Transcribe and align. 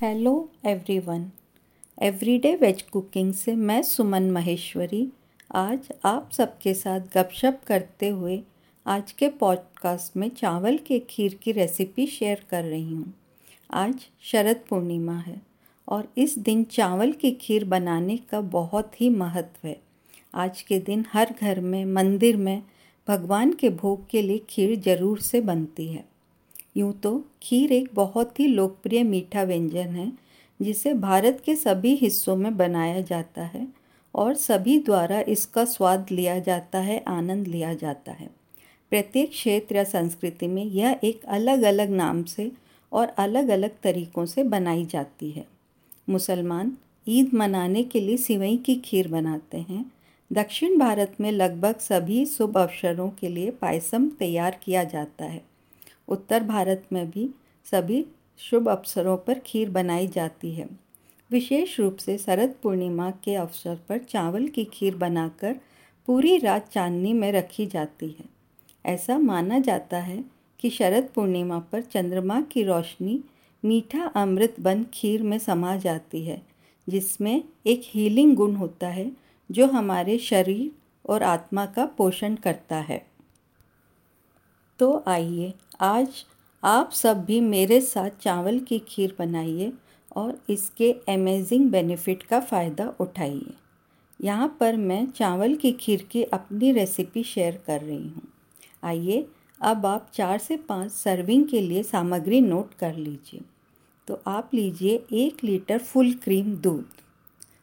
Hello 0.00 0.50
everyone 0.66 1.30
everyday 2.02 2.54
veg 2.54 2.82
cooking 2.82 3.32
से 3.32 3.54
मैं 3.54 3.82
सुमन 3.82 4.30
महेश्वरी। 4.30 5.06
आज 5.54 5.88
आप 6.04 6.30
सबके 6.32 6.72
साथ 6.74 7.00
गपशप 7.14 7.60
करते 7.66 8.08
हुए 8.08 8.40
आज 8.86 9.12
के 9.12 9.28
पॉडकास्ट 9.28 10.16
में 10.16 10.28
चावल 10.28 10.76
के 10.76 10.98
खीर 10.98 11.34
की 11.34 11.52
रेसिपी 11.52 12.06
शेयर 12.06 12.44
कर 12.50 12.64
रही 12.64 12.94
हूँ। 12.94 13.14
आज 13.70 14.06
शरद 14.22 14.64
पूर्णिमा 14.68 15.16
है 15.16 15.40
और 15.88 16.08
इस 16.18 16.38
दिन 16.38 16.64
चावल 16.64 17.12
की 17.12 17.30
खीर 17.30 17.64
बनाने 17.64 18.16
का 18.16 18.40
बहुत 18.40 19.00
ही 19.00 19.10
महत्व 19.10 19.68
है। 19.68 19.80
आज 20.34 20.62
के 20.62 20.78
दिन 20.78 21.04
हर 21.12 21.34
घर 21.40 21.60
में, 21.60 21.84
मंदिर 21.84 22.36
में 22.36 22.62
भगवान 23.08 23.52
के 23.52 23.70
भोग 23.70 24.08
के 24.10 24.22
लिए 24.22 24.38
खीर 24.50 24.78
ज़रूर 24.80 25.20
से 25.20 25.40
बनती 25.40 25.88
है। 25.88 26.13
यूँ 26.76 26.92
तो 26.92 27.24
खीर 27.42 27.72
एक 27.72 27.88
बहुत 27.94 28.40
ही 28.40 28.46
लोकप्रिय 28.46 29.02
मीठा 29.02 29.42
व्यंजन 29.42 29.88
है, 29.88 30.12
जिसे 30.60 30.94
भारत 30.94 31.42
के 31.44 31.54
सभी 31.56 31.94
हिस्सों 31.94 32.36
में 32.36 32.56
बनाया 32.56 33.00
जाता 33.00 33.42
है 33.42 33.66
और 34.14 34.34
सभी 34.34 34.78
द्वारा 34.78 35.20
इसका 35.20 35.64
स्वाद 35.64 36.06
लिया 36.10 36.38
जाता 36.38 36.78
है, 36.78 37.02
आनंद 37.08 37.46
लिया 37.46 37.72
जाता 37.74 38.12
है। 38.12 38.28
प्रत्येक 38.92 39.30
क्षेत्र 39.30 39.76
या 39.76 39.84
संस्कृति 39.84 40.46
में 40.48 40.64
यह 40.64 41.00
एक 41.04 41.24
अलग 41.24 41.62
अलग 41.62 41.90
नाम 41.90 42.22
से 42.24 42.50
और 42.92 43.08
अलग 43.08 43.48
अलग 43.48 43.80
तरीक़ों 43.82 44.26
से 44.26 44.42
बनाई 44.44 44.84
जाती 44.84 45.30
है। 45.30 45.46
मुसलमान 46.08 46.72
ईद 47.08 47.30
मनाने 47.34 47.82
के 47.82 48.00
लिए 48.00 48.16
सिवई 48.16 48.56
की 48.56 48.74
खीर 48.74 49.08
बनाते 49.08 49.58
हैं। 49.58 49.84
दक्षिण 50.30 50.78
भारत 50.78 51.16
में 51.20 51.30
लगभग 51.32 51.78
सभी 51.78 52.24
शुभ 52.26 52.56
अवसरों 52.58 53.08
के 53.10 53.28
लिए 53.28 53.50
पायसम 53.50 54.08
तैयार 54.08 54.58
किया 54.64 54.84
जाता 54.84 55.24
है। 55.24 55.42
उत्तर 56.08 56.42
भारत 56.42 56.86
में 56.92 57.10
भी 57.10 57.30
सभी 57.70 58.06
शुभ 58.38 58.68
अवसरों 58.68 59.16
पर 59.16 59.38
खीर 59.38 59.70
बनाई 59.70 60.06
जाती 60.06 60.52
है। 60.52 60.68
विशेष 61.30 61.80
रूप 61.80 61.96
से 61.96 62.18
शरद 62.18 62.54
पूर्णिमा 62.62 63.10
के 63.10 63.34
अवसर 63.34 63.78
पर 63.88 63.98
चावल 63.98 64.46
की 64.48 64.64
खीर 64.64 64.96
बनाकर 64.96 65.56
पूरी 66.06 66.38
रात 66.38 66.68
चांदनी 66.72 67.12
में 67.12 67.32
रखी 67.32 67.66
जाती 67.66 68.06
है। 68.06 68.24
ऐसा 68.86 69.18
माना 69.18 69.58
जाता 69.58 69.98
है 69.98 70.24
कि 70.60 70.70
शरद 70.70 71.08
पूर्णिमा 71.14 71.58
पर 71.58 71.80
चंद्रमा 71.82 72.40
की 72.40 72.62
रोशनी 72.62 73.20
मीठा 73.64 74.04
अमृत 74.04 74.56
बन 74.60 74.84
खीर 74.94 75.22
में 75.22 75.38
समा 75.38 75.76
जाती 75.76 76.24
है, 76.24 76.42
जिसमें 76.88 77.44
एक 77.66 77.82
हीलिंग 77.84 78.34
गुण 78.36 78.54
होता 78.54 78.88
है 78.88 79.10
जो 79.50 79.66
हमारे 79.66 80.18
शरीर 80.18 80.70
और 81.10 81.22
आत्मा 81.22 81.66
का 81.66 81.86
पोषण 81.86 82.34
करता 82.34 82.76
है। 82.76 83.13
तो 84.80 85.02
आइए, 85.08 85.52
आज 85.80 86.24
आप 86.62 86.90
सब 86.92 87.24
भी 87.24 87.40
मेरे 87.40 87.80
साथ 87.80 88.10
चावल 88.20 88.58
की 88.58 88.78
खीर 88.78 89.14
बनाइए 89.18 89.72
और 90.16 90.38
इसके 90.50 90.90
अमेजिंग 91.08 91.70
बेनिफिट 91.70 92.22
का 92.22 92.40
फ़ायदा 92.40 92.86
उठाइए। 93.00 93.54
यहाँ 94.20 94.48
पर 94.60 94.76
मैं 94.76 95.06
चावल 95.06 95.54
की 95.54 95.72
खीर 95.72 96.02
की 96.02 96.22
अपनी 96.22 96.72
रेसिपी 96.72 97.22
शेयर 97.22 97.62
कर 97.66 97.80
रही 97.80 97.96
हूँ। 97.96 98.22
आइए, 98.84 99.26
अब 99.60 99.86
आप 99.86 100.10
चार 100.14 100.38
से 100.38 100.56
पाँच 100.58 100.92
सर्विंग 100.92 101.48
के 101.48 101.60
लिए 101.60 101.82
सामग्री 101.82 102.40
नोट 102.40 102.74
कर 102.74 102.94
लीजिए। 102.94 103.40
तो 104.08 104.20
आप 104.26 104.50
लीजिए 104.54 105.04
एक 105.14 105.44
लीटर 105.44 105.78
फुल 105.80 106.12
क्रीम 106.14 106.54
दूध 106.56 107.02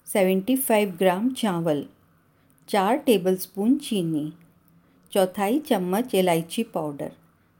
सेवेंटी 0.07 0.55
फाइव 0.57 0.95
ग्राम 0.99 1.29
चावल, 1.31 1.85
चार 2.69 2.97
टेबलस्पून 2.97 3.77
चीनी 3.79 4.31
चौथाई 5.13 5.59
चम्मच 5.59 6.15
इलायची 6.15 6.63
पाउडर, 6.63 7.11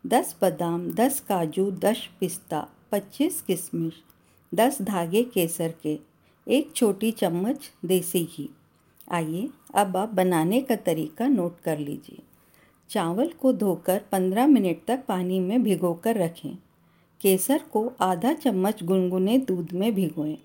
दस 0.07 0.35
बादाम, 0.41 0.91
दस 0.91 1.19
काजू, 1.19 1.71
दस 1.71 2.09
पिस्ता, 2.19 2.67
पच्चीस 2.91 3.41
किशमिश 3.41 3.93
दस 4.55 4.81
धागे 4.81 5.23
केसर 5.23 5.73
के, 5.83 5.99
एक 6.47 6.73
छोटी 6.75 7.11
चम्मच 7.11 7.71
देसी 7.85 8.23
घी। 8.23 8.49
आइए 9.11 9.49
अब 9.75 9.97
आप 9.97 10.09
बनाने 10.09 10.61
का 10.61 10.75
तरीका 10.75 11.27
नोट 11.27 11.59
कर 11.59 11.77
लीजिए। 11.77 12.19
चावल 12.89 13.29
को 13.29 13.53
धोकर 13.53 14.01
पंद्रह 14.11 14.47
मिनट 14.47 14.77
तक 14.87 15.03
पानी 15.07 15.39
में 15.39 15.63
भिगोकर 15.63 16.15
रखें। 16.15 16.57
केसर 17.21 17.57
को 17.57 17.93
आधा 18.01 18.33
चम्मच 18.33 18.83
गुनगुने 18.83 19.37
दूध 19.37 19.73
में 19.73 19.95
भिगोएँ 19.95 20.37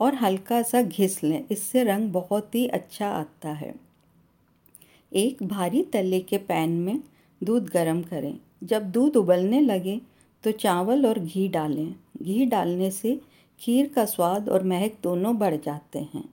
और 0.00 0.14
हल्का 0.14 0.62
सा 0.62 0.82
घिस 0.82 1.24
लें। 1.24 1.44
इससे 1.50 1.84
रंग 1.84 2.12
बहुत 2.12 2.54
ही 2.54 2.68
अच्छा 2.68 3.08
आता 3.08 3.48
है। 3.48 3.85
एक 5.16 5.42
भारी 5.42 5.82
तले 5.82 6.20
के 6.20 6.38
पैन 6.38 6.70
में 6.70 7.00
दूध 7.40 7.68
गर्म 7.68 8.02
करें। 8.02 8.38
जब 8.64 8.90
दूध 8.90 9.16
उबलने 9.16 9.60
लगे 9.60 10.00
तो 10.44 10.50
चावल 10.52 11.06
और 11.06 11.18
घी 11.18 11.48
डालें। 11.48 11.94
घी 12.22 12.44
डालने 12.44 12.90
से 12.90 13.20
खीर 13.60 13.88
का 13.88 14.04
स्वाद 14.04 14.48
और 14.48 14.64
महक 14.64 14.96
दोनों 15.02 15.36
बढ़ 15.38 15.56
जाते 15.56 15.98
हैं। 15.98 16.24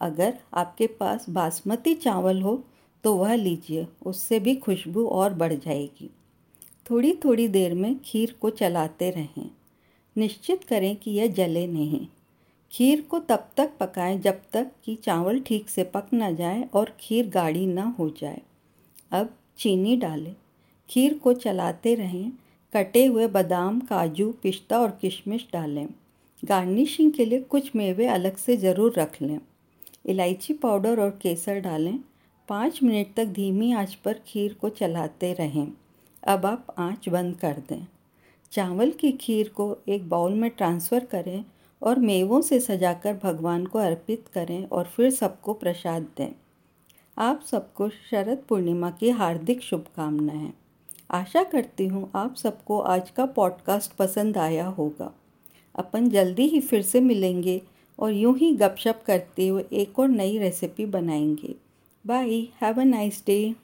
अगर 0.00 0.38
आपके 0.54 0.86
पास 0.86 1.26
बासमती 1.30 1.94
चावल 1.94 2.42
हो 2.42 2.62
तो 3.04 3.14
वह 3.16 3.34
लीजिए, 3.34 3.86
उससे 4.06 4.40
भी 4.40 4.54
खुशबू 4.56 5.06
और 5.06 5.34
बढ़ 5.34 5.52
जाएगी। 5.52 6.10
थोड़ी 6.90 7.12
थोड़ी 7.24 7.48
देर 7.48 7.74
में 7.74 7.98
खीर 8.04 8.34
को 8.40 8.50
चलाते 8.50 9.10
रहें। 9.10 9.50
निश्चित 10.16 10.64
करें 10.64 10.94
कि 10.96 11.10
यह 11.10 11.26
जले 11.26 11.66
नहीं। 11.66 12.06
खीर 12.72 13.00
को 13.00 13.18
तब 13.18 13.48
तक 13.56 13.70
पकाएँ 13.80 14.18
जब 14.18 14.40
तक 14.52 14.70
कि 14.84 14.94
चावल 14.94 15.40
ठीक 15.40 15.68
से 15.68 15.84
पक 15.84 16.06
ना 16.12 16.30
जाए 16.30 16.68
और 16.74 16.96
खीर 17.00 17.28
गाढ़ी 17.28 17.66
ना 17.66 17.94
हो 17.98 18.08
जाए। 18.10 18.40
अब 19.12 19.34
चीनी 19.58 19.96
डालें। 19.96 20.34
खीर 20.88 21.14
को 21.14 21.32
चलाते 21.32 21.94
रहें। 21.94 22.32
कटे 22.72 23.06
हुए 23.06 23.26
बादाम, 23.26 23.80
काजू, 23.80 24.30
पिस्ता 24.42 24.78
और 24.78 24.90
किशमिश 24.90 25.46
डालें। 25.52 25.86
गार्निशिंग 26.44 27.12
के 27.12 27.24
लिए 27.24 27.40
कुछ 27.40 27.76
मेवे 27.76 28.06
अलग 28.06 28.36
से 28.36 28.56
ज़रूर 28.56 28.94
रख 28.98 29.22
लें। 29.22 29.38
इलायची 30.06 30.54
पाउडर 30.54 31.00
और 31.00 31.18
केसर 31.22 31.60
डालें। 31.60 31.98
पाँच 32.48 32.82
मिनट 32.82 33.14
तक 33.16 33.26
धीमी 33.26 33.72
आँच 33.72 33.94
पर 33.94 34.20
खीर 34.26 34.54
को 34.54 34.68
चलाते 34.68 35.32
रहें। 35.32 35.68
अब 36.26 36.46
आप 36.46 36.74
आँच 36.78 37.08
बंद 37.08 37.36
कर 37.36 37.62
दें। 37.68 37.86
चावल 38.52 38.90
की 38.90 39.12
खीर 39.12 39.48
को 39.48 39.76
एक 39.88 40.08
बाउल 40.08 40.34
में 40.34 40.50
ट्रांसफ़र 40.50 41.04
करें 41.04 41.44
और 41.86 41.98
मेवों 41.98 42.40
से 42.40 42.60
सजाकर 42.60 43.20
भगवान 43.22 43.66
को 43.66 43.78
अर्पित 43.78 44.24
करें 44.34 44.68
और 44.68 44.84
फिर 44.84 45.10
सबको 45.10 45.52
प्रसाद 45.52 46.02
दें। 46.02 46.34
आप 47.18 47.42
सबको 47.50 47.88
शरद 47.88 48.38
पूर्णिमा 48.48 48.90
की 48.90 49.10
हार्दिक 49.10 49.62
शुभकामनाएँ। 49.62 50.52
आशा 51.10 51.42
करती 51.42 51.86
हूँ 51.86 52.10
आप 52.14 52.34
सबको 52.34 52.80
आज 52.80 53.10
का 53.10 53.26
पॉडकास्ट 53.26 53.92
पसंद 53.92 54.38
आया 54.38 54.66
होगा। 54.66 55.12
अपन 55.74 56.08
जल्दी 56.08 56.46
ही 56.46 56.60
फिर 56.60 56.82
से 56.82 57.00
मिलेंगे 57.00 57.62
और 57.98 58.12
यूँ 58.12 58.38
ही 58.38 58.52
गपशप 58.52 59.02
करते 59.06 59.48
हुए 59.48 59.64
एक 59.72 59.98
और 59.98 60.08
नई 60.08 60.38
रेसिपी 60.38 60.86
बनाएँगे। 60.86 61.54
Bye 62.06 62.40
have 62.62 62.80
a 62.80 62.84
nice 62.84 63.22
day 63.26 63.54